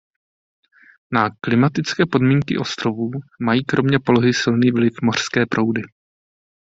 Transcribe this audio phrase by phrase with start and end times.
[1.13, 3.11] Na klimatické podmínky ostrovů
[3.41, 5.81] mají kromě polohy silný vliv mořské proudy.